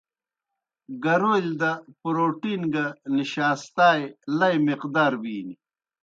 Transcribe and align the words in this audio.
گَرَولِیْ 1.03 1.53
دہ 1.59 1.71
پروٹین 2.01 2.61
گہ 2.73 2.85
نشاستائے 3.15 4.05
لئی 4.37 4.57
مقدار 4.67 5.13
بِینیْ۔ 5.21 5.55